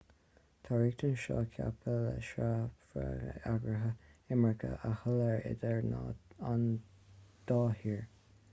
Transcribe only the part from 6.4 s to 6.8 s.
an